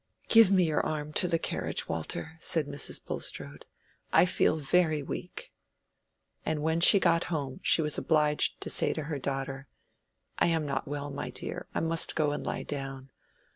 [0.29, 3.05] "Give me your arm to the carriage, Walter," said Mrs.
[3.05, 3.67] Bulstrode.
[4.11, 5.53] "I feel very weak."
[6.43, 9.67] And when she got home she was obliged to say to her daughter,
[10.39, 13.11] "I am not well, my dear; I must go and lie down.